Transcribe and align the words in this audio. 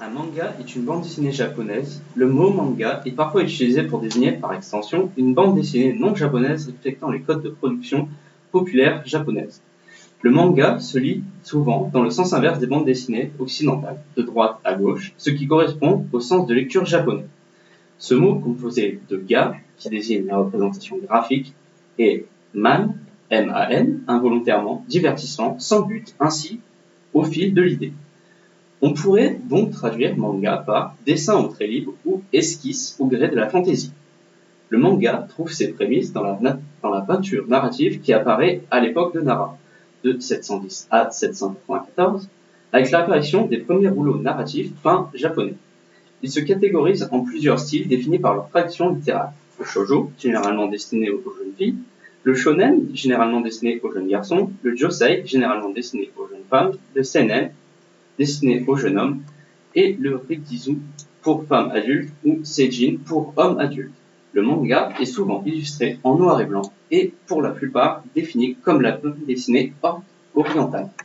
Un 0.00 0.10
manga 0.10 0.54
est 0.60 0.76
une 0.76 0.82
bande 0.82 1.02
dessinée 1.02 1.32
japonaise. 1.32 2.00
Le 2.14 2.28
mot 2.28 2.50
manga 2.50 3.02
est 3.04 3.10
parfois 3.10 3.42
utilisé 3.42 3.82
pour 3.82 4.00
désigner, 4.00 4.30
par 4.30 4.54
extension, 4.54 5.10
une 5.16 5.34
bande 5.34 5.56
dessinée 5.56 5.92
non 5.92 6.14
japonaise 6.14 6.66
respectant 6.66 7.10
les 7.10 7.20
codes 7.20 7.42
de 7.42 7.48
production 7.48 8.08
populaires 8.52 9.02
japonaises. 9.04 9.60
Le 10.22 10.30
manga 10.30 10.78
se 10.78 10.98
lit 10.98 11.24
souvent 11.42 11.90
dans 11.92 12.04
le 12.04 12.10
sens 12.10 12.32
inverse 12.32 12.60
des 12.60 12.68
bandes 12.68 12.84
dessinées 12.84 13.32
occidentales, 13.40 13.98
de 14.16 14.22
droite 14.22 14.60
à 14.62 14.74
gauche, 14.74 15.14
ce 15.16 15.30
qui 15.30 15.48
correspond 15.48 16.06
au 16.12 16.20
sens 16.20 16.46
de 16.46 16.54
lecture 16.54 16.86
japonais. 16.86 17.26
Ce 17.98 18.14
mot 18.14 18.36
composé 18.36 19.00
de 19.08 19.16
ga, 19.16 19.56
qui 19.78 19.88
désigne 19.88 20.26
la 20.26 20.36
représentation 20.36 20.98
graphique, 20.98 21.54
et 21.98 22.24
man, 22.54 22.94
M-A-N, 23.30 24.02
involontairement, 24.06 24.84
divertissement, 24.88 25.58
sans 25.58 25.82
but, 25.82 26.14
ainsi, 26.20 26.60
au 27.14 27.24
fil 27.24 27.52
de 27.52 27.62
l'idée. 27.62 27.92
On 28.80 28.92
pourrait 28.92 29.38
donc 29.44 29.72
traduire 29.72 30.16
manga 30.16 30.62
par 30.64 30.94
dessin 31.04 31.36
au 31.36 31.48
trait 31.48 31.66
libre 31.66 31.94
ou 32.06 32.22
esquisse 32.32 32.96
au 33.00 33.06
gré 33.06 33.28
de 33.28 33.34
la 33.34 33.48
fantaisie. 33.48 33.92
Le 34.68 34.78
manga 34.78 35.26
trouve 35.28 35.52
ses 35.52 35.72
prémices 35.72 36.12
dans 36.12 36.22
la, 36.22 37.00
peinture 37.00 37.48
narrative 37.48 38.00
qui 38.00 38.12
apparaît 38.12 38.60
à 38.70 38.80
l'époque 38.80 39.14
de 39.14 39.20
Nara, 39.20 39.56
de 40.04 40.18
710 40.18 40.88
à 40.90 41.10
794, 41.10 42.28
avec 42.72 42.90
l'apparition 42.90 43.46
des 43.46 43.58
premiers 43.58 43.88
rouleaux 43.88 44.18
narratifs 44.18 44.70
peints 44.82 45.10
japonais. 45.14 45.54
Ils 46.22 46.30
se 46.30 46.40
catégorisent 46.40 47.08
en 47.10 47.20
plusieurs 47.20 47.58
styles 47.58 47.88
définis 47.88 48.18
par 48.18 48.34
leur 48.34 48.48
tradition 48.50 48.94
littéraire. 48.94 49.32
Le 49.58 49.64
shoujo, 49.64 50.12
généralement 50.18 50.68
destiné 50.68 51.10
aux 51.10 51.22
jeunes 51.22 51.54
filles, 51.56 51.76
le 52.22 52.34
shonen, 52.34 52.88
généralement 52.94 53.40
destiné 53.40 53.80
aux 53.82 53.92
jeunes 53.92 54.08
garçons, 54.08 54.50
le 54.62 54.76
josei, 54.76 55.22
généralement 55.24 55.70
destiné 55.70 56.10
aux 56.16 56.28
jeunes 56.28 56.44
femmes, 56.50 56.72
le 56.94 57.02
seinen, 57.02 57.50
destiné 58.18 58.64
aux 58.66 58.76
jeunes 58.76 58.98
hommes, 58.98 59.22
et 59.74 59.96
le 59.98 60.16
rikizu 60.16 60.78
pour 61.22 61.44
femmes 61.44 61.70
adultes 61.70 62.12
ou 62.24 62.40
seijin 62.42 62.96
pour 63.04 63.32
hommes 63.36 63.58
adultes. 63.58 63.94
Le 64.32 64.42
manga 64.42 64.92
est 65.00 65.04
souvent 65.04 65.42
illustré 65.44 65.98
en 66.04 66.16
noir 66.16 66.40
et 66.40 66.46
blanc 66.46 66.72
et 66.90 67.12
pour 67.26 67.42
la 67.42 67.50
plupart 67.50 68.02
défini 68.14 68.56
comme 68.56 68.82
la 68.82 68.92
bande 68.92 69.16
dessinée 69.26 69.72
orientale. 70.34 70.88